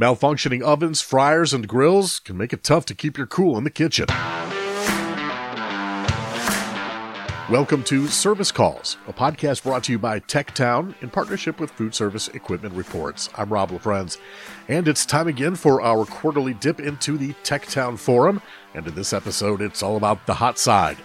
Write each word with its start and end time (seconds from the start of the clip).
Malfunctioning 0.00 0.62
ovens, 0.62 1.00
fryers, 1.00 1.52
and 1.52 1.66
grills 1.66 2.20
can 2.20 2.36
make 2.36 2.52
it 2.52 2.62
tough 2.62 2.84
to 2.84 2.94
keep 2.94 3.18
your 3.18 3.26
cool 3.26 3.58
in 3.58 3.64
the 3.64 3.70
kitchen. 3.70 4.06
Welcome 7.50 7.82
to 7.84 8.06
Service 8.06 8.52
Calls, 8.52 8.96
a 9.08 9.12
podcast 9.12 9.64
brought 9.64 9.82
to 9.84 9.92
you 9.92 9.98
by 9.98 10.20
TechTown 10.20 10.94
in 11.02 11.10
partnership 11.10 11.58
with 11.58 11.72
Food 11.72 11.96
Service 11.96 12.28
Equipment 12.28 12.76
Reports. 12.76 13.28
I'm 13.36 13.52
Rob 13.52 13.70
LaFrenz, 13.70 14.18
and 14.68 14.86
it's 14.86 15.04
time 15.04 15.26
again 15.26 15.56
for 15.56 15.82
our 15.82 16.04
quarterly 16.04 16.54
dip 16.54 16.78
into 16.78 17.18
the 17.18 17.32
TechTown 17.42 17.98
Forum. 17.98 18.40
And 18.74 18.86
in 18.86 18.94
this 18.94 19.12
episode, 19.12 19.60
it's 19.60 19.82
all 19.82 19.96
about 19.96 20.26
the 20.26 20.34
hot 20.34 20.60
side. 20.60 20.98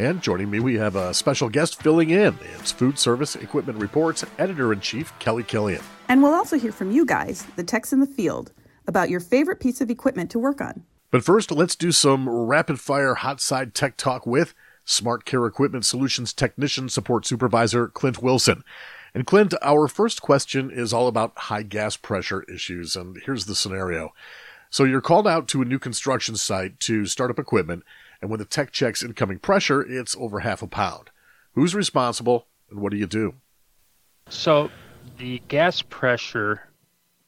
And 0.00 0.22
joining 0.22 0.48
me, 0.48 0.60
we 0.60 0.76
have 0.76 0.96
a 0.96 1.12
special 1.12 1.50
guest 1.50 1.82
filling 1.82 2.08
in. 2.08 2.38
It's 2.58 2.72
Food 2.72 2.98
Service 2.98 3.36
Equipment 3.36 3.78
Reports 3.78 4.24
Editor 4.38 4.72
in 4.72 4.80
Chief 4.80 5.12
Kelly 5.18 5.42
Killian. 5.42 5.82
And 6.08 6.22
we'll 6.22 6.32
also 6.32 6.58
hear 6.58 6.72
from 6.72 6.90
you 6.90 7.04
guys, 7.04 7.44
the 7.56 7.62
techs 7.62 7.92
in 7.92 8.00
the 8.00 8.06
field, 8.06 8.50
about 8.86 9.10
your 9.10 9.20
favorite 9.20 9.60
piece 9.60 9.82
of 9.82 9.90
equipment 9.90 10.30
to 10.30 10.38
work 10.38 10.62
on. 10.62 10.84
But 11.10 11.22
first, 11.22 11.52
let's 11.52 11.76
do 11.76 11.92
some 11.92 12.26
rapid 12.30 12.80
fire 12.80 13.16
hot 13.16 13.42
side 13.42 13.74
tech 13.74 13.98
talk 13.98 14.26
with 14.26 14.54
Smart 14.86 15.26
Care 15.26 15.44
Equipment 15.44 15.84
Solutions 15.84 16.32
Technician 16.32 16.88
Support 16.88 17.26
Supervisor 17.26 17.86
Clint 17.86 18.22
Wilson. 18.22 18.64
And 19.12 19.26
Clint, 19.26 19.52
our 19.60 19.86
first 19.86 20.22
question 20.22 20.70
is 20.70 20.94
all 20.94 21.08
about 21.08 21.36
high 21.36 21.62
gas 21.62 21.98
pressure 21.98 22.42
issues. 22.44 22.96
And 22.96 23.20
here's 23.26 23.44
the 23.44 23.54
scenario. 23.54 24.14
So 24.70 24.84
you're 24.84 25.02
called 25.02 25.26
out 25.26 25.46
to 25.48 25.60
a 25.60 25.66
new 25.66 25.78
construction 25.78 26.36
site 26.36 26.80
to 26.80 27.04
start 27.04 27.30
up 27.30 27.38
equipment, 27.38 27.82
and 28.20 28.30
when 28.30 28.38
the 28.38 28.44
tech 28.44 28.70
checks 28.70 29.02
incoming 29.02 29.38
pressure, 29.38 29.82
it's 29.82 30.16
over 30.18 30.40
half 30.40 30.62
a 30.62 30.66
pound. 30.66 31.10
Who's 31.54 31.74
responsible, 31.74 32.46
and 32.70 32.80
what 32.80 32.92
do 32.92 32.98
you 32.98 33.06
do? 33.06 33.34
So 34.28 34.70
the 35.18 35.40
gas 35.48 35.82
pressure 35.82 36.68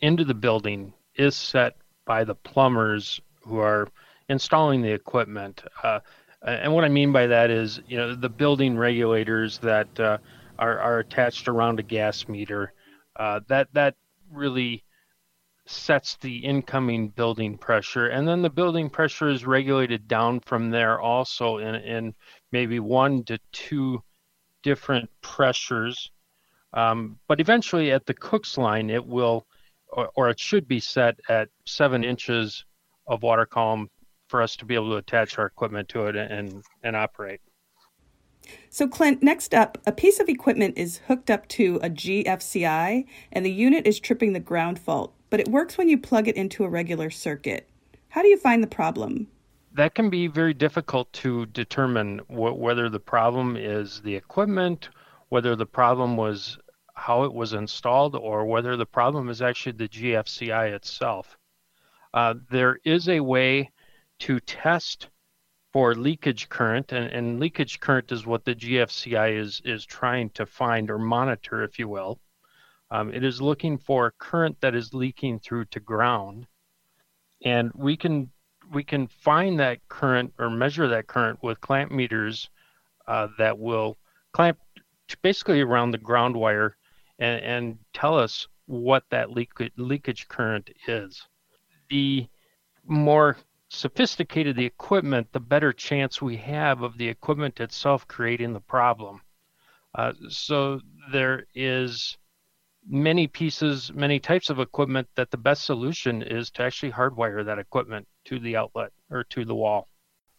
into 0.01 0.25
the 0.25 0.35
building 0.35 0.93
is 1.15 1.35
set 1.35 1.77
by 2.05 2.25
the 2.25 2.35
plumbers 2.35 3.21
who 3.41 3.59
are 3.59 3.89
installing 4.29 4.83
the 4.83 4.93
equipment. 4.93 5.63
Uh, 5.83 6.01
and 6.43 6.73
what 6.73 6.85
I 6.85 6.89
mean 6.89 7.13
by 7.13 7.27
that 7.29 7.51
is, 7.51 7.81
you 7.87 7.97
know, 7.97 8.15
the 8.15 8.29
building 8.29 8.77
regulators 8.77 9.59
that 9.59 9.99
uh, 9.99 10.19
are, 10.59 10.79
are 10.79 10.99
attached 10.99 11.49
around 11.49 11.79
a 11.79 11.83
gas 11.83 12.29
meter. 12.29 12.73
Uh, 13.17 13.41
that 13.49 13.69
that 13.75 13.95
really 14.31 14.85
sets 15.73 16.17
the 16.17 16.37
incoming 16.39 17.09
building 17.09 17.57
pressure, 17.59 18.09
and 18.09 18.27
then 18.29 18.43
the 18.43 18.51
building 18.51 18.91
pressure 18.91 19.29
is 19.29 19.47
regulated 19.47 20.07
down 20.07 20.41
from 20.41 20.71
there 20.71 21.01
also 21.01 21.59
in 21.59 21.75
in 21.77 22.15
maybe 22.53 22.79
one 22.81 23.25
to 23.25 23.39
two 23.53 24.03
different 24.63 25.11
pressures. 25.21 26.11
Um, 26.75 27.19
but 27.29 27.41
eventually, 27.41 27.93
at 27.93 28.07
the 28.07 28.15
Cook's 28.15 28.57
line, 28.57 28.89
it 28.89 29.05
will, 29.05 29.47
or, 29.89 30.11
or, 30.15 30.31
it 30.31 30.41
should 30.41 30.67
be 30.67 30.81
set 30.81 31.21
at 31.29 31.49
seven 31.67 32.03
inches 32.03 32.65
of 33.07 33.23
water 33.23 33.45
column 33.45 33.91
for 34.29 34.41
us 34.41 34.57
to 34.57 34.65
be 34.65 34.75
able 34.75 34.91
to 34.91 34.97
attach 34.97 35.39
our 35.39 35.47
equipment 35.47 35.89
to 35.91 36.07
it 36.07 36.17
and, 36.17 36.63
and 36.83 36.97
operate. 36.97 37.41
So, 38.71 38.89
Clint, 38.89 39.23
next 39.23 39.55
up, 39.55 39.79
a 39.87 39.93
piece 39.93 40.19
of 40.19 40.29
equipment 40.29 40.79
is 40.79 41.03
hooked 41.09 41.31
up 41.31 41.47
to 41.49 41.79
a 41.83 41.91
GFCI 41.91 43.05
and 43.31 43.45
the 43.45 43.53
unit 43.53 43.87
is 43.87 44.01
tripping 44.01 44.33
the 44.33 44.41
ground 44.41 44.79
fault, 44.79 45.15
but 45.33 45.41
it 45.41 45.49
works 45.49 45.79
when 45.79 45.89
you 45.89 45.97
plug 45.97 46.29
it 46.29 46.37
into 46.37 46.63
a 46.63 46.69
regular 46.69 47.09
circuit. 47.09 47.67
How 48.11 48.21
do 48.21 48.29
you 48.29 48.37
find 48.37 48.63
the 48.63 48.67
problem? 48.67 49.27
That 49.73 49.95
can 49.95 50.11
be 50.11 50.27
very 50.27 50.53
difficult 50.53 51.11
to 51.15 51.47
determine 51.47 52.19
wh- 52.29 52.59
whether 52.59 52.91
the 52.91 53.01
problem 53.01 53.57
is 53.57 54.03
the 54.03 54.15
equipment, 54.15 54.91
whether 55.31 55.57
the 55.57 55.65
problem 55.65 56.19
was 56.19 56.59
how 56.97 57.25
it 57.25 57.33
was 57.33 57.55
installed 57.55 58.15
or 58.15 58.45
whether 58.45 58.77
the 58.77 58.85
problem 58.85 59.31
is 59.31 59.41
actually 59.41 59.73
the 59.73 59.89
GFCI 59.89 60.71
itself. 60.75 61.39
Uh, 62.13 62.35
there 62.51 62.79
is 62.85 63.09
a 63.09 63.21
way 63.21 63.71
to 64.19 64.39
test 64.39 65.09
for 65.73 65.95
leakage 65.95 66.51
current, 66.51 66.93
and, 66.93 67.11
and, 67.11 67.41
leakage 67.41 67.81
current 67.81 68.13
is 68.13 68.27
what 68.27 68.45
the 68.45 68.55
GFCI 68.55 69.39
is, 69.39 69.63
is 69.65 69.87
trying 69.87 70.29
to 70.35 70.45
find 70.45 70.91
or 70.91 70.99
monitor, 70.99 71.63
if 71.63 71.79
you 71.79 71.89
will. 71.89 72.21
Um, 72.93 73.11
it 73.15 73.25
is 73.25 73.41
looking 73.41 73.79
for 73.79 74.07
a 74.07 74.13
current 74.13 74.61
that 74.61 74.75
is 74.75 74.93
leaking 74.93 75.41
through 75.41 75.65
to 75.67 75.81
ground, 75.81 76.47
and 77.43 77.73
we 77.75 77.97
can 77.97 78.31
we 78.71 78.85
can 78.85 79.07
find 79.07 79.59
that 79.61 79.79
current 79.89 80.35
or 80.39 80.51
measure 80.51 80.87
that 80.89 81.07
current 81.07 81.43
with 81.43 81.59
clamp 81.63 81.91
meters 81.91 82.51
uh, 83.09 83.29
that 83.39 83.59
will 83.59 83.97
clamp 84.33 84.59
basically 85.23 85.63
around 85.63 85.91
the 85.93 85.99
ground 85.99 86.37
wire 86.37 86.77
and, 87.19 87.43
and 87.43 87.79
tell 87.95 88.19
us 88.19 88.47
what 88.67 89.05
that 89.11 89.31
leak, 89.31 89.53
leakage 89.79 90.29
current 90.29 90.69
is. 90.87 91.27
The 91.89 92.27
more 92.85 93.39
sophisticated 93.71 94.55
the 94.55 94.67
equipment, 94.67 95.33
the 95.33 95.41
better 95.41 95.73
chance 95.73 96.21
we 96.21 96.37
have 96.37 96.83
of 96.83 96.99
the 96.99 97.09
equipment 97.09 97.59
itself 97.59 98.07
creating 98.07 98.53
the 98.53 98.61
problem. 98.61 99.23
Uh, 99.95 100.13
so 100.29 100.81
there 101.11 101.47
is 101.55 102.19
many 102.89 103.27
pieces, 103.27 103.93
many 103.95 104.19
types 104.19 104.51
of 104.51 104.59
equipment 104.59 105.09
that 105.15 105.31
the 105.31 105.37
best 105.37 105.65
solution 105.65 106.23
is 106.23 106.51
to 106.51 106.63
actually 106.63 106.93
hardwire 106.93 107.45
that 107.45 107.59
equipment 107.59 108.07
to 108.25 108.39
the 108.39 108.57
outlet 108.57 108.93
or 109.11 109.25
to 109.25 109.45
the 109.45 109.55
wall. 109.55 109.89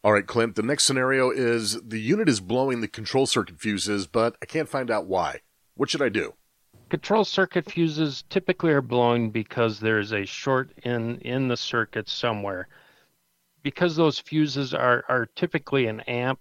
All 0.04 0.12
right, 0.12 0.28
Clint, 0.28 0.56
the 0.56 0.64
next 0.64 0.84
scenario 0.84 1.32
is 1.32 1.82
the 1.82 2.00
unit 2.00 2.28
is 2.28 2.42
blowing 2.42 2.82
the 2.82 2.90
control 2.90 3.26
circuit 3.26 3.60
fuses, 3.60 4.06
but 4.06 4.36
I 4.42 4.46
can't 4.46 4.68
find 4.68 4.92
out 4.92 5.08
why. 5.08 5.40
What 5.76 5.90
should 5.90 6.02
I 6.02 6.10
do? 6.10 6.34
Control 6.90 7.24
circuit 7.24 7.72
fuses 7.72 8.24
typically 8.30 8.72
are 8.72 8.82
blown 8.82 9.30
because 9.30 9.80
there's 9.80 10.12
a 10.12 10.26
short 10.26 10.72
in 10.84 11.18
in 11.20 11.48
the 11.48 11.58
circuit 11.58 12.10
somewhere. 12.10 12.68
Because 13.64 13.96
those 13.96 14.20
fuses 14.20 14.74
are 14.74 15.06
are 15.08 15.26
typically 15.36 15.88
an 15.88 16.02
amp 16.02 16.40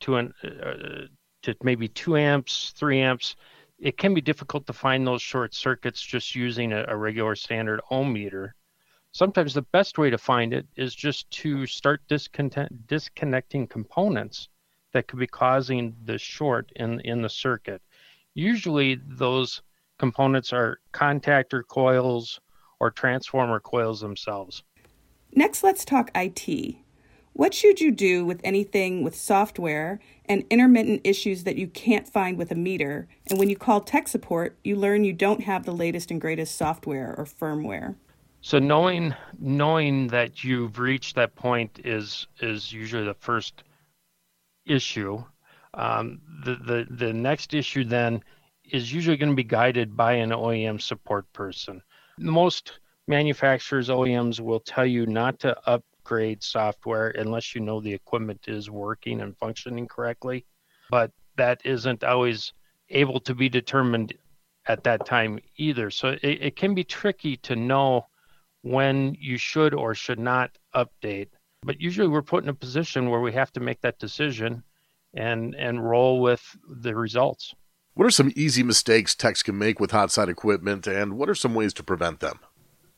to 0.00 0.16
an 0.16 0.34
uh, 0.44 1.06
to 1.42 1.54
maybe 1.62 1.88
two 1.88 2.16
amps, 2.16 2.72
three 2.76 3.00
amps, 3.00 3.34
it 3.82 3.98
can 3.98 4.14
be 4.14 4.20
difficult 4.20 4.64
to 4.68 4.72
find 4.72 5.04
those 5.04 5.20
short 5.20 5.52
circuits 5.54 6.00
just 6.00 6.36
using 6.36 6.72
a, 6.72 6.84
a 6.86 6.96
regular 6.96 7.34
standard 7.34 7.80
ohm 7.90 8.12
meter. 8.12 8.54
Sometimes 9.10 9.52
the 9.52 9.62
best 9.62 9.98
way 9.98 10.08
to 10.08 10.16
find 10.16 10.54
it 10.54 10.66
is 10.76 10.94
just 10.94 11.28
to 11.32 11.66
start 11.66 12.00
disconnecting 12.08 13.66
components 13.66 14.48
that 14.92 15.08
could 15.08 15.18
be 15.18 15.26
causing 15.26 15.96
the 16.04 16.16
short 16.16 16.70
in 16.76 17.00
in 17.00 17.22
the 17.22 17.28
circuit. 17.28 17.82
Usually 18.34 19.00
those 19.04 19.62
components 19.98 20.52
are 20.52 20.78
contactor 20.92 21.66
coils 21.66 22.40
or 22.78 22.90
transformer 22.90 23.58
coils 23.58 24.00
themselves. 24.00 24.62
Next, 25.34 25.64
let's 25.64 25.84
talk 25.84 26.10
IT. 26.14 26.76
What 27.34 27.54
should 27.54 27.80
you 27.80 27.90
do 27.90 28.26
with 28.26 28.40
anything 28.44 29.02
with 29.02 29.14
software 29.14 30.00
and 30.26 30.44
intermittent 30.50 31.00
issues 31.04 31.44
that 31.44 31.56
you 31.56 31.66
can't 31.66 32.06
find 32.06 32.36
with 32.36 32.50
a 32.50 32.54
meter? 32.54 33.08
And 33.28 33.38
when 33.38 33.48
you 33.48 33.56
call 33.56 33.80
tech 33.80 34.06
support, 34.08 34.58
you 34.64 34.76
learn 34.76 35.04
you 35.04 35.14
don't 35.14 35.42
have 35.42 35.64
the 35.64 35.72
latest 35.72 36.10
and 36.10 36.20
greatest 36.20 36.56
software 36.56 37.14
or 37.16 37.24
firmware. 37.24 37.96
So 38.42 38.58
knowing 38.58 39.14
knowing 39.38 40.08
that 40.08 40.44
you've 40.44 40.78
reached 40.78 41.14
that 41.14 41.34
point 41.34 41.80
is 41.84 42.26
is 42.40 42.72
usually 42.72 43.04
the 43.04 43.14
first 43.14 43.62
issue. 44.66 45.24
Um, 45.74 46.20
the 46.44 46.56
the 46.56 46.86
the 46.90 47.12
next 47.12 47.54
issue 47.54 47.84
then 47.84 48.22
is 48.70 48.92
usually 48.92 49.16
going 49.16 49.32
to 49.32 49.36
be 49.36 49.44
guided 49.44 49.96
by 49.96 50.14
an 50.14 50.30
OEM 50.30 50.82
support 50.82 51.32
person. 51.32 51.80
Most 52.18 52.80
manufacturers, 53.06 53.88
OEMs 53.88 54.40
will 54.40 54.60
tell 54.60 54.86
you 54.86 55.06
not 55.06 55.38
to 55.40 55.56
upgrade 56.02 56.42
software 56.42 57.10
unless 57.10 57.54
you 57.54 57.60
know 57.60 57.80
the 57.80 57.92
equipment 57.92 58.40
is 58.48 58.68
working 58.68 59.20
and 59.20 59.36
functioning 59.38 59.86
correctly. 59.86 60.44
But 60.90 61.12
that 61.36 61.60
isn't 61.64 62.02
always 62.02 62.52
able 62.90 63.20
to 63.20 63.34
be 63.34 63.48
determined 63.48 64.12
at 64.66 64.82
that 64.84 65.06
time 65.06 65.38
either. 65.56 65.90
So 65.90 66.08
it, 66.08 66.22
it 66.22 66.56
can 66.56 66.74
be 66.74 66.84
tricky 66.84 67.36
to 67.38 67.56
know 67.56 68.06
when 68.62 69.16
you 69.18 69.38
should 69.38 69.74
or 69.74 69.94
should 69.94 70.18
not 70.18 70.50
update. 70.74 71.28
But 71.62 71.80
usually 71.80 72.08
we're 72.08 72.22
put 72.22 72.42
in 72.42 72.50
a 72.50 72.54
position 72.54 73.08
where 73.08 73.20
we 73.20 73.32
have 73.32 73.52
to 73.52 73.60
make 73.60 73.80
that 73.82 73.98
decision 73.98 74.64
and 75.14 75.54
and 75.54 75.88
roll 75.88 76.20
with 76.20 76.42
the 76.68 76.94
results. 76.94 77.54
What 77.94 78.06
are 78.06 78.10
some 78.10 78.32
easy 78.34 78.62
mistakes 78.62 79.14
techs 79.14 79.42
can 79.42 79.58
make 79.58 79.78
with 79.78 79.90
hot 79.90 80.10
side 80.10 80.28
equipment, 80.28 80.86
and 80.86 81.16
what 81.16 81.28
are 81.28 81.34
some 81.34 81.54
ways 81.54 81.74
to 81.74 81.82
prevent 81.82 82.20
them? 82.20 82.40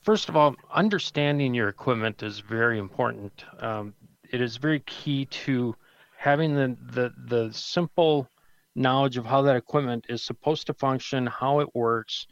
First 0.04 0.28
of 0.28 0.36
all, 0.36 0.54
understanding 0.70 1.54
your 1.54 1.70
equipment 1.70 2.22
is 2.22 2.40
very 2.40 2.78
important. 2.78 3.42
Um, 3.58 3.94
it 4.30 4.42
is 4.42 4.58
very 4.58 4.80
key 4.80 5.24
to 5.46 5.74
having 6.18 6.54
the, 6.54 6.76
the, 6.92 7.12
the 7.26 7.52
simple 7.54 8.28
knowledge 8.76 9.16
of 9.16 9.24
how 9.24 9.40
that 9.42 9.56
equipment 9.56 10.04
is 10.10 10.22
supposed 10.22 10.66
to 10.66 10.74
function, 10.74 11.26
how 11.26 11.60
it 11.60 11.74
works, 11.74 12.26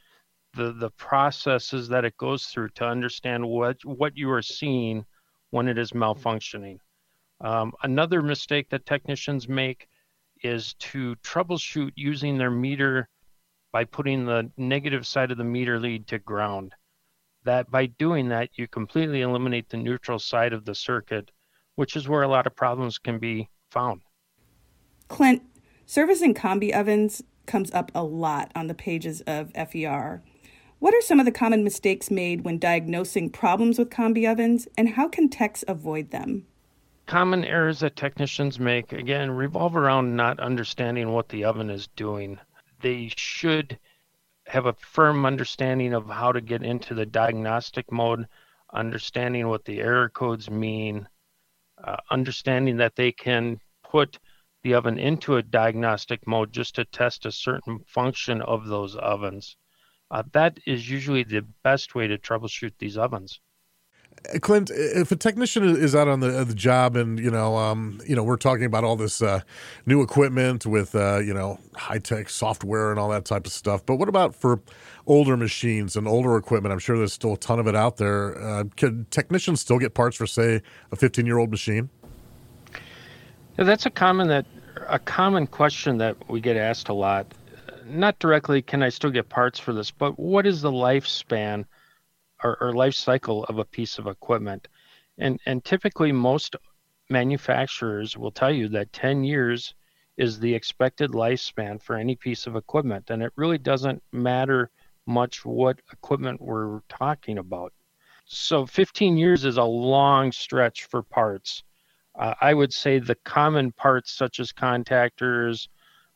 the, 0.52 0.72
the 0.72 0.90
processes 0.90 1.88
that 1.88 2.04
it 2.04 2.14
goes 2.19 2.44
through 2.44 2.69
to 2.74 2.84
understand 2.84 3.48
what, 3.48 3.82
what 3.86 4.19
you 4.19 4.30
are 4.30 4.42
seeing 4.42 5.06
when 5.48 5.66
it 5.66 5.78
is 5.78 5.92
malfunctioning. 5.92 6.76
Um, 7.40 7.72
another 7.82 8.20
mistake 8.20 8.69
that 8.69 8.84
technicians 8.84 9.48
make 9.48 9.88
is 10.42 10.74
to 10.74 11.16
troubleshoot 11.24 11.92
using 11.96 12.36
their 12.36 12.50
meter 12.50 13.08
by 13.72 13.84
putting 13.84 14.26
the 14.26 14.50
negative 14.58 15.06
side 15.06 15.30
of 15.30 15.38
the 15.38 15.44
meter 15.44 15.80
lead 15.80 16.06
to 16.08 16.19
ground. 16.19 16.74
That 17.44 17.70
by 17.70 17.86
doing 17.86 18.28
that, 18.28 18.50
you 18.54 18.68
completely 18.68 19.22
eliminate 19.22 19.68
the 19.68 19.76
neutral 19.76 20.18
side 20.18 20.52
of 20.52 20.64
the 20.64 20.74
circuit, 20.74 21.30
which 21.74 21.96
is 21.96 22.08
where 22.08 22.22
a 22.22 22.28
lot 22.28 22.46
of 22.46 22.54
problems 22.54 22.98
can 22.98 23.18
be 23.18 23.48
found. 23.70 24.02
Clint, 25.08 25.42
servicing 25.86 26.34
combi 26.34 26.72
ovens 26.72 27.22
comes 27.46 27.72
up 27.72 27.90
a 27.94 28.04
lot 28.04 28.50
on 28.54 28.66
the 28.66 28.74
pages 28.74 29.20
of 29.22 29.52
FER. 29.52 30.22
What 30.78 30.94
are 30.94 31.00
some 31.00 31.20
of 31.20 31.26
the 31.26 31.32
common 31.32 31.62
mistakes 31.62 32.10
made 32.10 32.44
when 32.44 32.58
diagnosing 32.58 33.30
problems 33.30 33.78
with 33.78 33.90
combi 33.90 34.30
ovens, 34.30 34.66
and 34.76 34.88
how 34.90 35.08
can 35.08 35.28
techs 35.28 35.64
avoid 35.68 36.10
them? 36.10 36.46
Common 37.06 37.44
errors 37.44 37.80
that 37.80 37.96
technicians 37.96 38.58
make, 38.58 38.92
again, 38.92 39.30
revolve 39.30 39.76
around 39.76 40.16
not 40.16 40.40
understanding 40.40 41.12
what 41.12 41.28
the 41.28 41.44
oven 41.44 41.68
is 41.70 41.88
doing. 41.94 42.38
They 42.80 43.12
should 43.16 43.78
have 44.46 44.66
a 44.66 44.72
firm 44.74 45.24
understanding 45.24 45.94
of 45.94 46.08
how 46.08 46.32
to 46.32 46.40
get 46.40 46.62
into 46.62 46.94
the 46.94 47.06
diagnostic 47.06 47.90
mode, 47.92 48.26
understanding 48.72 49.48
what 49.48 49.64
the 49.64 49.80
error 49.80 50.08
codes 50.08 50.50
mean, 50.50 51.08
uh, 51.82 51.96
understanding 52.10 52.76
that 52.76 52.96
they 52.96 53.12
can 53.12 53.60
put 53.82 54.18
the 54.62 54.74
oven 54.74 54.98
into 54.98 55.36
a 55.36 55.42
diagnostic 55.42 56.26
mode 56.26 56.52
just 56.52 56.74
to 56.74 56.84
test 56.84 57.26
a 57.26 57.32
certain 57.32 57.80
function 57.86 58.40
of 58.42 58.66
those 58.66 58.96
ovens. 58.96 59.56
Uh, 60.10 60.22
that 60.32 60.58
is 60.66 60.88
usually 60.88 61.24
the 61.24 61.42
best 61.62 61.94
way 61.94 62.06
to 62.06 62.18
troubleshoot 62.18 62.72
these 62.78 62.96
ovens. 62.96 63.40
Clint, 64.40 64.70
if 64.70 65.10
a 65.10 65.16
technician 65.16 65.64
is 65.64 65.94
out 65.94 66.08
on 66.08 66.20
the 66.20 66.44
the 66.44 66.54
job 66.54 66.96
and 66.96 67.18
you 67.18 67.30
know, 67.30 67.56
um, 67.56 68.00
you 68.06 68.14
know, 68.14 68.22
we're 68.22 68.36
talking 68.36 68.64
about 68.64 68.84
all 68.84 68.96
this 68.96 69.20
uh, 69.20 69.40
new 69.84 70.00
equipment 70.00 70.64
with 70.64 70.94
uh, 70.94 71.18
you 71.18 71.34
know 71.34 71.58
high 71.74 71.98
tech 71.98 72.30
software 72.30 72.90
and 72.90 73.00
all 73.00 73.08
that 73.08 73.24
type 73.24 73.46
of 73.46 73.52
stuff, 73.52 73.84
but 73.84 73.96
what 73.96 74.08
about 74.08 74.34
for 74.34 74.60
older 75.06 75.36
machines 75.36 75.96
and 75.96 76.06
older 76.06 76.36
equipment? 76.36 76.72
I'm 76.72 76.78
sure 76.78 76.96
there's 76.96 77.12
still 77.12 77.34
a 77.34 77.36
ton 77.36 77.58
of 77.58 77.66
it 77.66 77.74
out 77.74 77.96
there. 77.96 78.40
Uh, 78.40 78.64
can 78.76 79.06
technicians 79.10 79.60
still 79.60 79.78
get 79.78 79.94
parts 79.94 80.16
for, 80.16 80.26
say, 80.26 80.62
a 80.90 80.96
15 80.96 81.26
year 81.26 81.38
old 81.38 81.50
machine? 81.50 81.88
Yeah, 83.58 83.64
that's 83.64 83.86
a 83.86 83.90
common 83.90 84.28
that 84.28 84.46
a 84.88 84.98
common 84.98 85.46
question 85.46 85.98
that 85.98 86.16
we 86.28 86.40
get 86.40 86.56
asked 86.56 86.88
a 86.88 86.94
lot. 86.94 87.26
Not 87.86 88.18
directly, 88.18 88.62
can 88.62 88.82
I 88.82 88.88
still 88.88 89.10
get 89.10 89.28
parts 89.28 89.58
for 89.58 89.72
this? 89.72 89.90
But 89.90 90.18
what 90.18 90.46
is 90.46 90.62
the 90.62 90.70
lifespan? 90.70 91.64
Or, 92.42 92.56
or 92.60 92.72
life 92.72 92.94
cycle 92.94 93.44
of 93.44 93.58
a 93.58 93.64
piece 93.64 93.98
of 93.98 94.06
equipment. 94.06 94.68
And, 95.18 95.40
and 95.46 95.64
typically, 95.64 96.12
most 96.12 96.56
manufacturers 97.10 98.16
will 98.16 98.30
tell 98.30 98.52
you 98.52 98.68
that 98.68 98.92
10 98.92 99.24
years 99.24 99.74
is 100.16 100.38
the 100.38 100.54
expected 100.54 101.10
lifespan 101.10 101.80
for 101.80 101.96
any 101.96 102.16
piece 102.16 102.46
of 102.46 102.56
equipment. 102.56 103.10
And 103.10 103.22
it 103.22 103.32
really 103.36 103.58
doesn't 103.58 104.02
matter 104.12 104.70
much 105.06 105.44
what 105.44 105.80
equipment 105.92 106.40
we're 106.40 106.80
talking 106.88 107.38
about. 107.38 107.72
So 108.24 108.66
15 108.66 109.16
years 109.16 109.44
is 109.44 109.56
a 109.56 109.64
long 109.64 110.32
stretch 110.32 110.84
for 110.84 111.02
parts. 111.02 111.62
Uh, 112.18 112.34
I 112.40 112.54
would 112.54 112.72
say 112.72 112.98
the 112.98 113.16
common 113.24 113.72
parts, 113.72 114.12
such 114.12 114.38
as 114.38 114.52
contactors, 114.52 115.68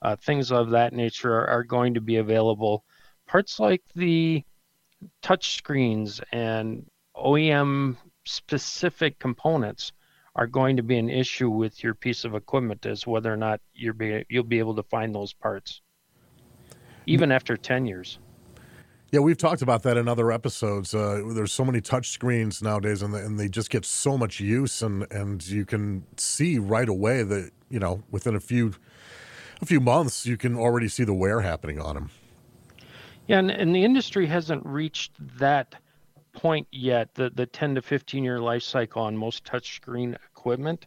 uh, 0.02 0.16
things 0.16 0.52
of 0.52 0.70
that 0.70 0.92
nature, 0.92 1.34
are, 1.34 1.46
are, 1.48 1.64
going 1.64 1.94
to 1.94 2.00
be 2.00 2.16
available. 2.16 2.84
Parts 3.26 3.58
like 3.58 3.82
the 3.94 4.44
touch 5.22 5.56
screens 5.56 6.20
and 6.32 6.86
OEM 7.16 7.96
specific 8.24 9.18
components 9.18 9.92
are 10.34 10.46
going 10.46 10.76
to 10.76 10.82
be 10.82 10.98
an 10.98 11.08
issue 11.08 11.48
with 11.48 11.82
your 11.82 11.94
piece 11.94 12.24
of 12.24 12.34
equipment 12.34 12.84
is 12.84 13.06
whether 13.06 13.32
or 13.32 13.36
not 13.36 13.60
you're 13.74 13.94
be, 13.94 14.24
you'll 14.28 14.44
be 14.44 14.58
able 14.58 14.74
to 14.74 14.82
find 14.82 15.14
those 15.14 15.32
parts 15.32 15.80
even 17.06 17.32
after 17.32 17.56
10 17.56 17.86
years. 17.86 18.18
Yeah, 19.12 19.20
we've 19.20 19.38
talked 19.38 19.62
about 19.62 19.84
that 19.84 19.96
in 19.96 20.08
other 20.08 20.32
episodes. 20.32 20.92
Uh, 20.92 21.22
there's 21.32 21.52
so 21.52 21.64
many 21.64 21.80
touch 21.80 22.10
screens 22.10 22.60
nowadays, 22.60 23.02
and, 23.02 23.14
and 23.14 23.38
they 23.38 23.48
just 23.48 23.70
get 23.70 23.84
so 23.84 24.18
much 24.18 24.40
use, 24.40 24.82
and, 24.82 25.06
and 25.12 25.46
you 25.46 25.64
can 25.64 26.04
see 26.16 26.58
right 26.58 26.88
away 26.88 27.22
that 27.22 27.52
you 27.70 27.78
know 27.78 28.02
within 28.10 28.34
a 28.34 28.40
few 28.40 28.74
a 29.62 29.64
few 29.64 29.80
months 29.80 30.26
you 30.26 30.36
can 30.36 30.56
already 30.56 30.88
see 30.88 31.04
the 31.04 31.14
wear 31.14 31.40
happening 31.40 31.80
on 31.80 31.94
them. 31.94 32.10
Yeah, 33.26 33.38
and, 33.38 33.50
and 33.50 33.74
the 33.74 33.84
industry 33.84 34.26
hasn't 34.26 34.64
reached 34.64 35.12
that 35.38 35.74
point 36.32 36.68
yet, 36.70 37.12
the, 37.14 37.30
the 37.30 37.46
10 37.46 37.74
to 37.76 37.82
15 37.82 38.22
year 38.22 38.38
life 38.38 38.62
cycle 38.62 39.02
on 39.02 39.16
most 39.16 39.44
touchscreen 39.44 40.14
equipment, 40.14 40.86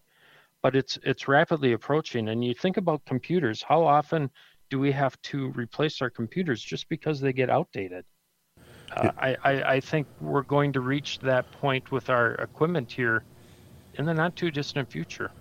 but 0.62 0.76
it's 0.76 0.98
it's 1.04 1.28
rapidly 1.28 1.74
approaching. 1.74 2.30
And 2.30 2.44
you 2.44 2.54
think 2.54 2.78
about 2.78 3.04
computers, 3.06 3.62
how 3.62 3.84
often 3.84 4.30
do 4.70 4.80
we 4.80 4.92
have 4.92 5.20
to 5.24 5.50
replace 5.50 6.02
our 6.02 6.10
computers 6.10 6.64
just 6.64 6.88
because 6.88 7.20
they 7.20 7.34
get 7.34 7.50
outdated? 7.50 8.06
Uh, 8.96 9.12
I, 9.18 9.36
I, 9.44 9.64
I 9.74 9.80
think 9.80 10.08
we're 10.22 10.44
going 10.44 10.74
to 10.74 10.82
reach 10.82 11.20
that 11.20 11.52
point 11.52 11.92
with 11.92 12.10
our 12.10 12.34
equipment 12.36 12.92
here 12.92 13.24
in 13.96 14.06
the 14.06 14.14
not 14.14 14.36
too 14.36 14.52
distant 14.52 14.92
future. 14.92 15.32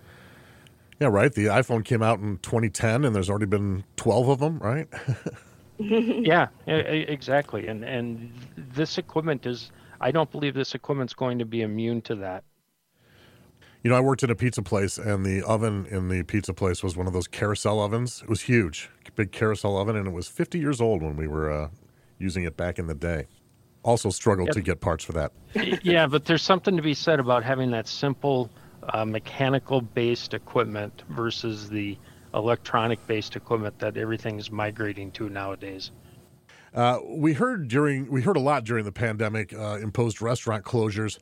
Yeah, 1.00 1.08
right. 1.08 1.32
The 1.32 1.46
iPhone 1.46 1.84
came 1.84 2.02
out 2.02 2.18
in 2.18 2.38
2010, 2.38 3.04
and 3.04 3.14
there's 3.14 3.30
already 3.30 3.46
been 3.46 3.84
12 3.96 4.28
of 4.28 4.38
them, 4.40 4.58
right? 4.58 4.88
yeah, 5.78 6.48
exactly. 6.66 7.66
And 7.69 7.84
and 7.84 8.32
this 8.56 8.98
equipment 8.98 9.46
is 9.46 9.70
I 10.00 10.10
don't 10.10 10.30
believe 10.30 10.54
this 10.54 10.75
equipment's 10.75 11.14
going 11.14 11.38
to 11.38 11.44
be 11.44 11.62
immune 11.62 12.02
to 12.02 12.16
that. 12.16 12.44
You 13.82 13.90
know, 13.90 13.96
I 13.96 14.00
worked 14.00 14.25
in 14.25 14.30
a 14.30 14.34
pizza 14.34 14.62
place, 14.62 14.98
and 14.98 15.25
the 15.25 15.42
oven 15.42 15.86
in 15.86 16.08
the 16.08 16.25
pizza 16.25 16.52
place 16.52 16.82
was 16.82 16.96
one 16.96 17.06
of 17.06 17.12
those 17.12 17.28
carousel 17.28 17.80
ovens. 17.80 18.22
It 18.22 18.28
was 18.28 18.42
huge, 18.42 18.90
big 19.14 19.30
carousel 19.30 19.76
oven, 19.76 19.94
and 19.96 20.08
it 20.08 20.12
was 20.12 20.26
50 20.26 20.58
years 20.58 20.80
old 20.80 21.02
when 21.02 21.16
we 21.16 21.28
were 21.28 21.50
uh, 21.50 21.69
using 22.19 22.44
it 22.44 22.56
back 22.56 22.78
in 22.78 22.88
the 22.88 22.94
day. 22.94 23.26
Also 23.84 24.10
struggled 24.10 24.50
to 24.52 24.60
get 24.60 24.80
parts 24.80 25.04
for 25.04 25.12
that. 25.12 25.32
yeah, 25.82 26.06
but 26.08 26.25
there's 26.25 26.42
something 26.42 26.76
to 26.76 26.82
be 26.82 26.94
said 26.94 27.20
about 27.20 27.44
having 27.44 27.70
that 27.70 27.86
simple 27.86 28.50
uh, 28.92 29.04
mechanical 29.04 29.80
based 29.80 30.34
equipment 30.34 31.04
versus 31.08 31.69
the 31.69 31.96
electronic 32.34 33.04
based 33.06 33.36
equipment 33.36 33.78
that 33.78 33.96
everything's 33.96 34.50
migrating 34.50 35.10
to 35.12 35.28
nowadays. 35.28 35.90
Uh, 36.75 36.98
we 37.04 37.32
heard 37.32 37.69
during 37.69 38.10
we 38.10 38.22
heard 38.22 38.36
a 38.36 38.40
lot 38.40 38.64
during 38.64 38.84
the 38.84 38.92
pandemic 38.92 39.54
uh, 39.54 39.78
imposed 39.78 40.20
restaurant 40.20 40.64
closures. 40.64 41.19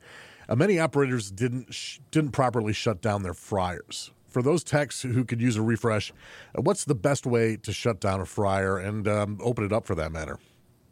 Uh, 0.48 0.56
many 0.56 0.78
operators 0.78 1.30
didn't 1.30 1.72
sh- 1.72 1.98
didn't 2.10 2.32
properly 2.32 2.72
shut 2.72 3.00
down 3.00 3.22
their 3.22 3.34
fryers. 3.34 4.10
For 4.28 4.42
those 4.42 4.62
techs 4.62 5.02
who 5.02 5.24
could 5.24 5.40
use 5.40 5.56
a 5.56 5.62
refresh, 5.62 6.12
uh, 6.56 6.62
what's 6.62 6.84
the 6.84 6.94
best 6.94 7.26
way 7.26 7.56
to 7.56 7.72
shut 7.72 8.00
down 8.00 8.20
a 8.20 8.26
fryer 8.26 8.78
and 8.78 9.08
um, 9.08 9.38
open 9.42 9.64
it 9.64 9.72
up 9.72 9.86
for 9.86 9.94
that 9.94 10.12
matter? 10.12 10.38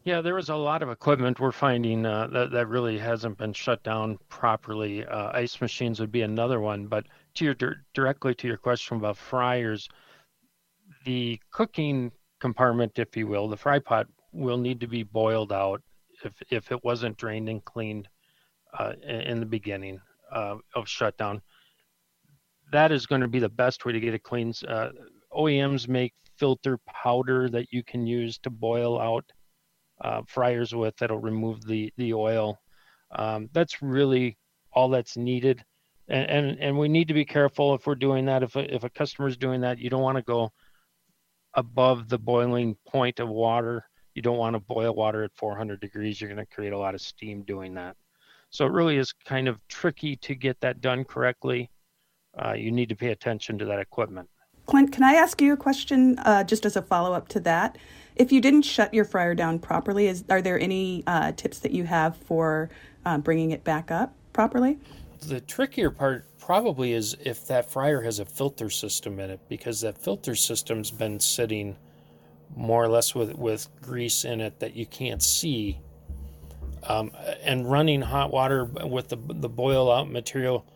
Yeah, 0.05 0.21
there 0.21 0.35
was 0.35 0.51
a 0.51 0.57
lot 0.57 0.83
of 0.83 0.91
equipment 0.91 1.41
we're 1.41 1.53
finding 1.53 2.05
uh, 2.05 2.27
that 2.29 2.51
that 2.53 2.69
really 2.69 2.99
hasn't 2.99 3.39
been 3.39 3.53
shut 3.53 3.83
down 3.83 4.19
properly. 4.29 5.05
Uh, 5.05 5.31
ice 5.33 5.61
machines 5.61 5.99
would 5.99 6.13
be 6.13 6.23
another 6.23 6.61
one, 6.61 6.87
but 6.87 7.07
to 7.35 7.45
your 7.45 7.57
directly 7.95 8.35
to 8.35 8.49
your 8.49 8.57
question 8.57 8.97
about 8.97 9.17
fryers, 9.17 9.89
the 11.05 11.39
cooking 11.51 12.13
compartment, 12.41 12.99
if 12.99 13.17
you 13.17 13.27
will, 13.27 13.49
the 13.49 13.57
fry 13.57 13.79
pot 13.79 14.07
will 14.33 14.59
need 14.59 14.81
to 14.81 14.87
be 14.87 15.03
boiled 15.03 15.53
out 15.53 15.83
if 16.25 16.35
if 16.51 16.71
it 16.73 16.85
wasn't 16.85 17.17
drained 17.17 17.49
and 17.49 17.65
cleaned 17.65 18.09
uh, 18.79 18.93
in 19.03 19.41
the 19.41 19.47
beginning 19.47 20.01
uh, 20.33 20.57
of 20.75 20.89
shutdown. 20.89 21.41
That 22.73 22.93
is 22.93 23.07
going 23.07 23.21
to 23.21 23.29
be 23.29 23.39
the 23.39 23.49
best 23.49 23.85
way 23.85 23.93
to 23.93 24.01
get 24.01 24.15
it 24.15 24.23
clean. 24.23 24.53
Uh, 24.67 24.91
OEMs 25.33 25.89
make 25.89 26.13
filter 26.37 26.79
powder 26.87 27.49
that 27.49 27.73
you 27.73 27.85
can 27.85 28.07
use 28.07 28.39
to 28.39 28.51
boil 28.51 29.01
out 29.01 29.25
uh, 30.01 30.23
fryers 30.27 30.75
with 30.75 30.97
that'll 30.97 31.19
remove 31.19 31.65
the 31.67 31.93
the 31.97 32.13
oil. 32.13 32.59
Um, 33.15 33.49
that's 33.53 33.81
really 33.83 34.37
all 34.73 34.89
that's 34.89 35.17
needed. 35.17 35.65
And, 36.09 36.31
and 36.31 36.59
and 36.61 36.79
we 36.79 36.89
need 36.89 37.09
to 37.09 37.15
be 37.15 37.25
careful 37.25 37.75
if 37.75 37.87
we're 37.87 37.95
doing 37.95 38.27
that. 38.27 38.43
If 38.43 38.57
a, 38.57 38.75
if 38.75 38.85
a 38.85 38.91
customer 38.91 39.29
is 39.29 39.37
doing 39.37 39.63
that, 39.63 39.79
you 39.79 39.89
don't 39.89 40.03
want 40.03 40.19
to 40.19 40.23
go 40.23 40.53
above 41.55 42.09
the 42.09 42.19
boiling 42.19 42.77
point 42.87 43.21
of 43.21 43.29
water. 43.29 43.85
You 44.15 44.23
don't 44.23 44.39
want 44.39 44.55
to 44.55 44.61
boil 44.61 44.95
water 44.95 45.25
at 45.25 45.33
400 45.35 45.81
degrees. 45.81 46.21
You're 46.21 46.33
going 46.33 46.45
to 46.45 46.55
create 46.55 46.73
a 46.73 46.79
lot 46.79 46.95
of 46.95 47.01
steam 47.01 47.43
doing 47.43 47.75
that. 47.75 47.97
So 48.51 48.67
it 48.67 48.73
really 48.73 48.99
is 48.99 49.13
kind 49.13 49.49
of 49.49 49.59
tricky 49.69 50.17
to 50.17 50.35
get 50.35 50.61
that 50.61 50.81
done 50.81 51.05
correctly. 51.05 51.71
Uh, 52.39 52.53
you 52.53 52.71
need 52.71 52.89
to 52.89 52.97
pay 52.97 53.09
attention 53.09 53.59
to 53.59 53.65
that 53.65 53.81
equipment. 53.81 54.29
Clint, 54.67 54.93
can 54.93 55.03
I 55.03 55.15
ask 55.15 55.41
you 55.41 55.53
a 55.53 55.57
question 55.57 56.19
uh, 56.21 56.45
just 56.45 56.65
as 56.65 56.77
a 56.77 56.83
follow 56.83 57.13
up 57.13 57.29
to 57.29 57.41
that? 57.41 57.77
If 58.17 58.33
you 58.33 58.41
didn't 58.41 58.63
shut 58.63 58.95
your 58.95 59.05
fryer 59.05 59.35
down 59.35 59.59
properly, 59.59 60.07
is, 60.07 60.25
are 60.31 60.41
there 60.41 60.59
any 60.59 61.03
uh, 61.07 61.33
tips 61.33 61.59
that 61.61 61.73
you 61.73 61.85
have 61.85 62.17
for 62.17 62.71
uh, 63.05 63.19
bringing 63.19 63.51
it 63.51 63.65
back 63.65 63.91
up 63.91 64.15
properly? 64.33 64.79
The 65.27 65.41
trickier 65.41 65.91
part 65.91 66.27
probably 66.39 66.93
is 66.93 67.17
if 67.21 67.47
that 67.47 67.71
fryer 67.71 68.03
has 68.03 68.19
a 68.19 68.25
filter 68.25 68.71
system 68.71 69.19
in 69.19 69.31
it 69.31 69.41
because 69.49 69.81
that 69.81 69.99
filter 69.99 70.35
system's 70.35 70.91
been 70.91 71.21
sitting 71.21 71.77
more 72.57 72.85
or 72.85 72.89
less 72.89 73.15
with, 73.15 73.35
with 73.35 73.69
grease 73.81 74.25
in 74.25 74.41
it 74.41 74.61
that 74.61 74.75
you 74.75 74.87
can't 74.87 75.23
see. 75.23 75.81
Um, 76.83 77.11
and 77.43 77.71
running 77.71 78.03
hot 78.03 78.31
water 78.33 78.65
with 78.65 79.09
the, 79.09 79.17
the 79.17 79.49
boil 79.49 79.91
out 79.91 80.11
material 80.11 80.67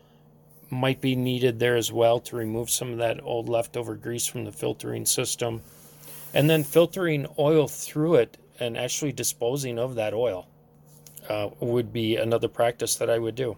might 0.71 1.01
be 1.01 1.15
needed 1.15 1.59
there 1.59 1.75
as 1.75 1.91
well 1.91 2.19
to 2.21 2.35
remove 2.35 2.69
some 2.69 2.91
of 2.91 2.97
that 2.97 3.21
old 3.23 3.49
leftover 3.49 3.95
grease 3.95 4.27
from 4.27 4.45
the 4.45 4.51
filtering 4.51 5.05
system. 5.05 5.61
And 6.33 6.49
then 6.49 6.63
filtering 6.63 7.27
oil 7.37 7.67
through 7.67 8.15
it 8.15 8.37
and 8.59 8.77
actually 8.77 9.11
disposing 9.11 9.79
of 9.79 9.95
that 9.95 10.13
oil. 10.13 10.47
uh, 11.29 11.49
would 11.59 11.93
be 11.93 12.15
another 12.17 12.47
practice 12.47 12.95
that 12.95 13.09
I 13.09 13.19
would 13.19 13.35
do. 13.35 13.55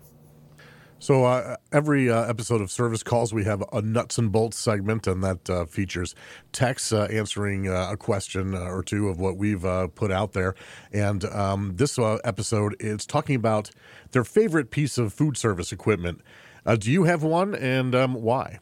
So 1.01 1.25
uh, 1.25 1.55
every 1.71 2.11
uh, 2.11 2.29
episode 2.29 2.61
of 2.61 2.69
Service 2.69 3.01
Calls, 3.01 3.33
we 3.33 3.43
have 3.45 3.63
a 3.73 3.81
nuts 3.81 4.19
and 4.19 4.31
bolts 4.31 4.59
segment, 4.59 5.07
and 5.07 5.23
that 5.23 5.49
uh, 5.49 5.65
features 5.65 6.13
techs 6.51 6.93
uh, 6.93 7.07
answering 7.09 7.67
uh, 7.67 7.89
a 7.89 7.97
question 7.97 8.53
or 8.53 8.83
two 8.83 9.09
of 9.09 9.19
what 9.19 9.35
we've 9.35 9.65
uh, 9.65 9.87
put 9.87 10.11
out 10.11 10.33
there. 10.33 10.53
And 10.93 11.25
um, 11.25 11.73
this 11.77 11.97
episode 11.97 12.75
is 12.79 13.07
talking 13.07 13.35
about 13.35 13.71
their 14.11 14.23
favorite 14.23 14.69
piece 14.69 14.99
of 14.99 15.11
food 15.11 15.37
service 15.37 15.71
equipment. 15.71 16.21
do 16.77 16.91
you 16.91 17.05
have 17.05 17.23
one, 17.23 17.55
and 17.55 17.95
um, 17.95 18.13
why? 18.13 18.59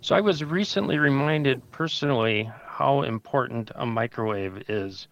So 0.00 0.16
I 0.16 0.22
was 0.22 0.42
recently 0.42 0.98
reminded 0.98 1.62
personally 1.70 2.50
how 2.66 3.02
important 3.02 3.70
a 3.76 3.86
microwave 3.86 4.64
is 4.68 5.06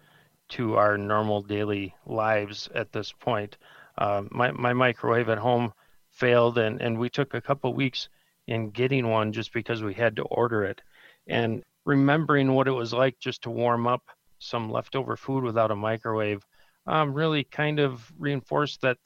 to 0.49 0.75
our 0.75 0.97
normal 0.97 1.41
daily 1.41 1.95
lives 2.05 2.67
at 2.75 2.91
this 2.91 3.13
point. 3.13 3.55
my 3.97 4.51
my 4.51 4.73
microwave 4.73 5.29
at 5.29 5.37
home 5.37 5.71
failed 6.15 6.57
and, 6.57 6.81
and 6.81 6.97
we 6.97 7.09
took 7.09 7.33
a 7.33 7.41
couple 7.41 7.73
weeks 7.73 8.09
in 8.47 8.69
getting 8.71 9.09
one 9.09 9.31
just 9.31 9.53
because 9.53 9.83
we 9.83 9.93
had 9.93 10.15
to 10.15 10.23
order 10.23 10.63
it 10.63 10.81
and 11.27 11.63
remembering 11.85 12.53
what 12.53 12.67
it 12.67 12.71
was 12.71 12.93
like 12.93 13.19
just 13.19 13.43
to 13.43 13.49
warm 13.49 13.85
up 13.85 14.03
some 14.39 14.71
leftover 14.71 15.15
food 15.15 15.43
without 15.43 15.71
a 15.71 15.75
microwave 15.75 16.43
um, 16.87 17.13
really 17.13 17.43
kind 17.43 17.79
of 17.79 18.11
reinforced 18.17 18.81
that 18.81 18.97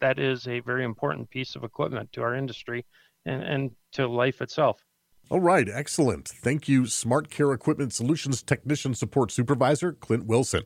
that 0.00 0.18
is 0.18 0.48
a 0.48 0.60
very 0.60 0.84
important 0.84 1.30
piece 1.30 1.56
of 1.56 1.64
equipment 1.64 2.10
to 2.12 2.22
our 2.22 2.34
industry 2.34 2.84
and, 3.26 3.42
and 3.42 3.70
to 3.92 4.06
life 4.06 4.40
itself. 4.40 4.80
All 5.28 5.40
right, 5.40 5.68
excellent. 5.68 6.26
Thank 6.26 6.68
you, 6.68 6.86
Smart 6.86 7.30
Care 7.30 7.52
Equipment 7.52 7.92
Solutions 7.92 8.42
Technician 8.42 8.94
Support 8.94 9.30
Supervisor 9.30 9.92
Clint 9.92 10.26
Wilson. 10.26 10.64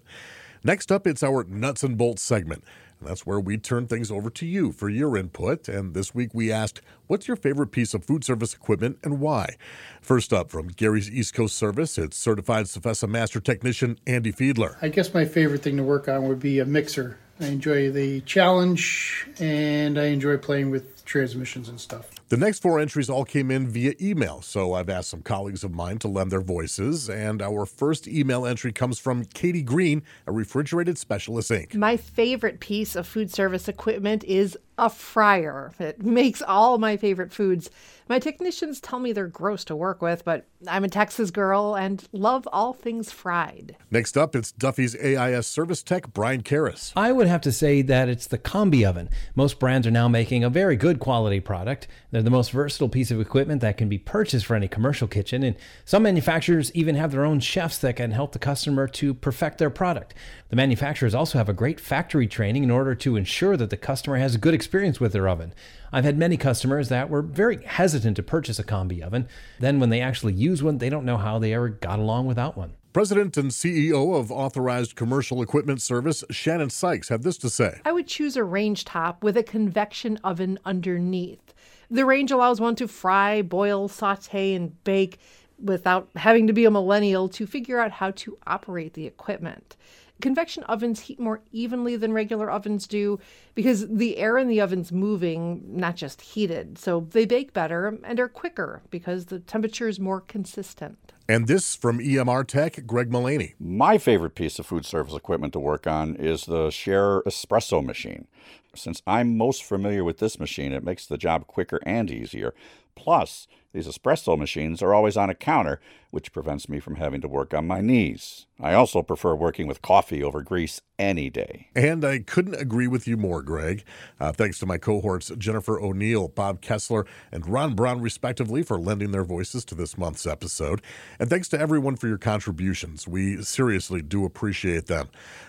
Next 0.62 0.90
up, 0.90 1.06
it's 1.06 1.22
our 1.22 1.44
nuts 1.44 1.82
and 1.82 1.98
bolts 1.98 2.22
segment. 2.22 2.64
That's 3.04 3.26
where 3.26 3.40
we 3.40 3.58
turn 3.58 3.86
things 3.86 4.10
over 4.10 4.30
to 4.30 4.46
you 4.46 4.72
for 4.72 4.88
your 4.88 5.16
input. 5.16 5.68
And 5.68 5.94
this 5.94 6.14
week 6.14 6.30
we 6.32 6.50
asked, 6.50 6.80
What's 7.06 7.28
your 7.28 7.36
favorite 7.36 7.68
piece 7.68 7.92
of 7.94 8.04
food 8.04 8.24
service 8.24 8.54
equipment 8.54 8.98
and 9.04 9.20
why? 9.20 9.56
First 10.00 10.32
up 10.32 10.50
from 10.50 10.68
Gary's 10.68 11.10
East 11.10 11.34
Coast 11.34 11.56
Service, 11.56 11.98
it's 11.98 12.16
certified 12.16 12.66
CFESA 12.66 13.08
Master 13.08 13.40
Technician 13.40 13.98
Andy 14.06 14.32
Fiedler. 14.32 14.76
I 14.80 14.88
guess 14.88 15.12
my 15.12 15.24
favorite 15.24 15.62
thing 15.62 15.76
to 15.76 15.82
work 15.82 16.08
on 16.08 16.26
would 16.28 16.40
be 16.40 16.60
a 16.60 16.64
mixer. 16.64 17.18
I 17.40 17.46
enjoy 17.46 17.90
the 17.90 18.20
challenge 18.22 19.26
and 19.38 19.98
I 19.98 20.06
enjoy 20.06 20.38
playing 20.38 20.70
with 20.70 21.04
transmissions 21.04 21.68
and 21.68 21.80
stuff. 21.80 22.10
The 22.34 22.40
next 22.40 22.62
four 22.62 22.80
entries 22.80 23.08
all 23.08 23.24
came 23.24 23.52
in 23.52 23.68
via 23.68 23.94
email, 24.02 24.42
so 24.42 24.72
I've 24.72 24.88
asked 24.88 25.10
some 25.10 25.22
colleagues 25.22 25.62
of 25.62 25.72
mine 25.72 25.98
to 25.98 26.08
lend 26.08 26.32
their 26.32 26.40
voices. 26.40 27.08
And 27.08 27.40
our 27.40 27.64
first 27.64 28.08
email 28.08 28.44
entry 28.44 28.72
comes 28.72 28.98
from 28.98 29.24
Katie 29.26 29.62
Green, 29.62 30.02
a 30.26 30.32
Refrigerated 30.32 30.98
Specialist 30.98 31.52
Inc. 31.52 31.76
My 31.76 31.96
favorite 31.96 32.58
piece 32.58 32.96
of 32.96 33.06
food 33.06 33.30
service 33.30 33.68
equipment 33.68 34.24
is 34.24 34.58
a 34.78 34.90
fryer. 34.90 35.72
It 35.78 36.02
makes 36.02 36.42
all 36.42 36.78
my 36.78 36.96
favorite 36.96 37.32
foods. 37.32 37.70
My 38.08 38.18
technicians 38.18 38.80
tell 38.80 38.98
me 38.98 39.12
they're 39.12 39.28
gross 39.28 39.64
to 39.66 39.76
work 39.76 40.02
with, 40.02 40.24
but 40.24 40.46
I'm 40.66 40.84
a 40.84 40.88
Texas 40.88 41.30
girl 41.30 41.74
and 41.74 42.06
love 42.12 42.46
all 42.52 42.72
things 42.72 43.10
fried. 43.10 43.76
Next 43.90 44.18
up, 44.18 44.34
it's 44.34 44.52
Duffy's 44.52 44.96
AIS 44.96 45.46
service 45.46 45.82
tech, 45.82 46.12
Brian 46.12 46.42
Karras. 46.42 46.92
I 46.96 47.12
would 47.12 47.28
have 47.28 47.40
to 47.42 47.52
say 47.52 47.82
that 47.82 48.08
it's 48.08 48.26
the 48.26 48.36
combi 48.36 48.86
oven. 48.86 49.08
Most 49.34 49.58
brands 49.58 49.86
are 49.86 49.92
now 49.92 50.08
making 50.08 50.44
a 50.44 50.50
very 50.50 50.76
good 50.76 50.98
quality 50.98 51.40
product. 51.40 51.86
They're 52.10 52.22
the 52.24 52.30
most 52.30 52.50
versatile 52.50 52.88
piece 52.88 53.10
of 53.10 53.20
equipment 53.20 53.60
that 53.60 53.76
can 53.76 53.88
be 53.88 53.98
purchased 53.98 54.46
for 54.46 54.54
any 54.54 54.68
commercial 54.68 55.06
kitchen, 55.06 55.42
and 55.42 55.56
some 55.84 56.02
manufacturers 56.02 56.74
even 56.74 56.94
have 56.94 57.12
their 57.12 57.24
own 57.24 57.40
chefs 57.40 57.78
that 57.78 57.96
can 57.96 58.10
help 58.10 58.32
the 58.32 58.38
customer 58.38 58.88
to 58.88 59.14
perfect 59.14 59.58
their 59.58 59.70
product. 59.70 60.14
The 60.48 60.56
manufacturers 60.56 61.14
also 61.14 61.38
have 61.38 61.48
a 61.48 61.52
great 61.52 61.80
factory 61.80 62.26
training 62.26 62.64
in 62.64 62.70
order 62.70 62.94
to 62.94 63.16
ensure 63.16 63.56
that 63.56 63.70
the 63.70 63.76
customer 63.76 64.16
has 64.16 64.34
a 64.34 64.38
good 64.38 64.54
experience 64.54 65.00
with 65.00 65.12
their 65.12 65.28
oven. 65.28 65.54
I've 65.92 66.04
had 66.04 66.18
many 66.18 66.36
customers 66.36 66.88
that 66.88 67.08
were 67.08 67.22
very 67.22 67.62
hesitant 67.64 68.16
to 68.16 68.22
purchase 68.22 68.58
a 68.58 68.64
combi 68.64 69.00
oven. 69.00 69.28
Then, 69.60 69.78
when 69.78 69.90
they 69.90 70.00
actually 70.00 70.32
use 70.32 70.62
one, 70.62 70.78
they 70.78 70.90
don't 70.90 71.04
know 71.04 71.18
how 71.18 71.38
they 71.38 71.54
ever 71.54 71.68
got 71.68 71.98
along 71.98 72.26
without 72.26 72.56
one. 72.56 72.74
President 72.94 73.36
and 73.36 73.50
CEO 73.50 74.16
of 74.16 74.30
Authorized 74.30 74.94
Commercial 74.94 75.42
Equipment 75.42 75.82
Service, 75.82 76.22
Shannon 76.30 76.70
Sykes, 76.70 77.08
had 77.08 77.24
this 77.24 77.36
to 77.38 77.50
say 77.50 77.80
I 77.84 77.90
would 77.90 78.06
choose 78.06 78.36
a 78.36 78.44
range 78.44 78.84
top 78.84 79.24
with 79.24 79.36
a 79.36 79.42
convection 79.42 80.16
oven 80.22 80.60
underneath. 80.64 81.53
The 81.90 82.04
range 82.04 82.30
allows 82.30 82.60
one 82.60 82.76
to 82.76 82.88
fry, 82.88 83.42
boil, 83.42 83.88
saute, 83.88 84.54
and 84.54 84.82
bake 84.84 85.18
without 85.58 86.08
having 86.16 86.46
to 86.46 86.52
be 86.52 86.64
a 86.64 86.70
millennial 86.70 87.28
to 87.30 87.46
figure 87.46 87.80
out 87.80 87.92
how 87.92 88.10
to 88.12 88.38
operate 88.46 88.94
the 88.94 89.06
equipment. 89.06 89.76
Convection 90.20 90.62
ovens 90.64 91.00
heat 91.00 91.18
more 91.18 91.40
evenly 91.50 91.96
than 91.96 92.12
regular 92.12 92.50
ovens 92.50 92.86
do 92.86 93.18
because 93.54 93.88
the 93.88 94.16
air 94.16 94.38
in 94.38 94.48
the 94.48 94.60
oven's 94.60 94.92
moving, 94.92 95.62
not 95.66 95.96
just 95.96 96.20
heated. 96.20 96.78
So 96.78 97.08
they 97.10 97.24
bake 97.24 97.52
better 97.52 97.98
and 98.04 98.20
are 98.20 98.28
quicker 98.28 98.82
because 98.90 99.26
the 99.26 99.40
temperature 99.40 99.88
is 99.88 99.98
more 99.98 100.20
consistent. 100.20 101.13
And 101.26 101.46
this 101.46 101.74
from 101.74 102.00
EMR 102.00 102.46
Tech, 102.46 102.86
Greg 102.86 103.10
Mullaney. 103.10 103.54
My 103.58 103.96
favorite 103.96 104.34
piece 104.34 104.58
of 104.58 104.66
food 104.66 104.84
service 104.84 105.14
equipment 105.14 105.54
to 105.54 105.58
work 105.58 105.86
on 105.86 106.16
is 106.16 106.44
the 106.44 106.68
Schaerer 106.68 107.22
espresso 107.26 107.82
machine. 107.82 108.26
Since 108.74 109.00
I'm 109.06 109.38
most 109.38 109.64
familiar 109.64 110.04
with 110.04 110.18
this 110.18 110.38
machine, 110.38 110.74
it 110.74 110.84
makes 110.84 111.06
the 111.06 111.16
job 111.16 111.46
quicker 111.46 111.80
and 111.86 112.10
easier. 112.10 112.52
Plus, 112.94 113.48
these 113.72 113.86
espresso 113.86 114.36
machines 114.36 114.82
are 114.82 114.92
always 114.92 115.16
on 115.16 115.30
a 115.30 115.34
counter, 115.34 115.80
which 116.14 116.32
prevents 116.32 116.68
me 116.68 116.78
from 116.78 116.94
having 116.94 117.20
to 117.20 117.26
work 117.26 117.52
on 117.52 117.66
my 117.66 117.80
knees. 117.80 118.46
I 118.60 118.72
also 118.74 119.02
prefer 119.02 119.34
working 119.34 119.66
with 119.66 119.82
coffee 119.82 120.22
over 120.22 120.40
grease 120.40 120.80
any 120.96 121.28
day. 121.28 121.66
And 121.74 122.04
I 122.04 122.20
couldn't 122.20 122.54
agree 122.54 122.86
with 122.86 123.08
you 123.08 123.16
more, 123.16 123.42
Greg. 123.42 123.82
Uh, 124.20 124.30
thanks 124.30 124.60
to 124.60 124.66
my 124.66 124.78
cohorts 124.78 125.32
Jennifer 125.36 125.80
O'Neill, 125.80 126.28
Bob 126.28 126.60
Kessler, 126.60 127.04
and 127.32 127.48
Ron 127.48 127.74
Brown, 127.74 128.00
respectively, 128.00 128.62
for 128.62 128.78
lending 128.78 129.10
their 129.10 129.24
voices 129.24 129.64
to 129.66 129.74
this 129.74 129.98
month's 129.98 130.24
episode. 130.24 130.80
And 131.18 131.28
thanks 131.28 131.48
to 131.48 131.58
everyone 131.58 131.96
for 131.96 132.06
your 132.06 132.18
contributions. 132.18 133.08
We 133.08 133.42
seriously 133.42 134.02
do 134.02 134.24
appreciate 134.24 134.86
them. 134.86 135.08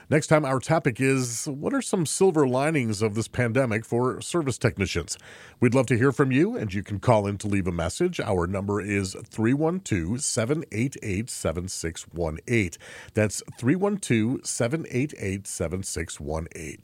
Next 0.09 0.27
time, 0.27 0.45
our 0.45 0.59
topic 0.59 0.99
is 0.99 1.45
what 1.45 1.73
are 1.73 1.81
some 1.81 2.05
silver 2.05 2.47
linings 2.47 3.01
of 3.01 3.15
this 3.15 3.27
pandemic 3.27 3.85
for 3.85 4.21
service 4.21 4.57
technicians? 4.57 5.17
We'd 5.59 5.73
love 5.73 5.87
to 5.87 5.97
hear 5.97 6.11
from 6.11 6.31
you, 6.31 6.55
and 6.57 6.73
you 6.73 6.83
can 6.83 6.99
call 6.99 7.27
in 7.27 7.37
to 7.39 7.47
leave 7.47 7.67
a 7.67 7.71
message. 7.71 8.19
Our 8.19 8.45
number 8.47 8.81
is 8.81 9.15
312 9.29 10.21
788 10.63 11.29
7618. 11.29 12.71
That's 13.13 13.43
312 13.57 14.45
788 14.45 15.47
7618. 15.47 16.77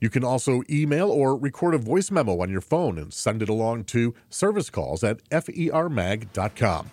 You 0.00 0.10
can 0.10 0.24
also 0.24 0.62
email 0.70 1.10
or 1.10 1.36
record 1.36 1.74
a 1.74 1.78
voice 1.78 2.10
memo 2.10 2.40
on 2.40 2.50
your 2.50 2.60
phone 2.60 2.98
and 2.98 3.12
send 3.12 3.42
it 3.42 3.48
along 3.48 3.84
to 3.84 4.14
servicecalls 4.30 5.04
at 5.08 5.22
fermag.com. 5.30 6.90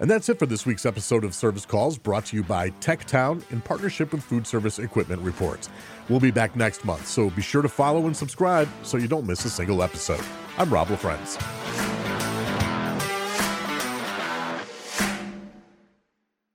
And 0.00 0.10
that's 0.10 0.28
it 0.28 0.38
for 0.38 0.46
this 0.46 0.66
week's 0.66 0.84
episode 0.84 1.22
of 1.22 1.32
Service 1.32 1.64
Calls, 1.64 1.96
brought 1.96 2.26
to 2.26 2.36
you 2.36 2.42
by 2.42 2.70
TechTown 2.70 3.48
in 3.52 3.60
partnership 3.60 4.10
with 4.12 4.24
Food 4.24 4.46
Service 4.46 4.80
Equipment 4.80 5.22
Reports. 5.22 5.68
We'll 6.08 6.18
be 6.18 6.32
back 6.32 6.56
next 6.56 6.84
month, 6.84 7.06
so 7.06 7.30
be 7.30 7.42
sure 7.42 7.62
to 7.62 7.68
follow 7.68 8.06
and 8.06 8.16
subscribe 8.16 8.68
so 8.82 8.96
you 8.96 9.06
don't 9.06 9.26
miss 9.26 9.44
a 9.44 9.50
single 9.50 9.80
episode. 9.80 10.24
I'm 10.58 10.72
Rob 10.72 10.88
LaFrenz. 10.88 12.11